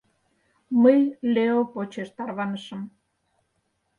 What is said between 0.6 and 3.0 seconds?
Мый Лео почеш тарванышым.